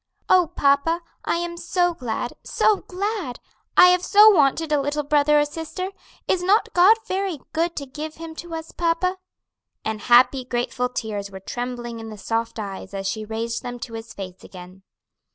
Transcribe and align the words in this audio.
"Oh, 0.29 0.47
papa, 0.55 1.03
I 1.25 1.35
am 1.35 1.57
so 1.57 1.93
glad, 1.93 2.33
so 2.43 2.77
glad! 2.77 3.39
I 3.77 3.89
have 3.89 4.03
so 4.03 4.31
wanted 4.31 4.71
a 4.71 4.81
little 4.81 5.03
brother 5.03 5.39
or 5.39 5.45
sister. 5.45 5.91
Is 6.27 6.41
not 6.41 6.73
God 6.73 6.97
very 7.05 7.39
good 7.53 7.75
to 7.75 7.85
give 7.85 8.15
him 8.15 8.33
to 8.37 8.55
us, 8.55 8.71
papa?" 8.71 9.17
And 9.85 10.01
happy, 10.01 10.43
grateful 10.43 10.89
tears 10.89 11.29
were 11.29 11.39
trembling 11.39 11.99
in 11.99 12.09
the 12.09 12.17
soft 12.17 12.57
eyes 12.57 12.95
as 12.95 13.07
she 13.07 13.25
raised 13.25 13.61
them 13.61 13.77
to 13.81 13.93
his 13.93 14.11
face 14.11 14.43
again. 14.43 14.81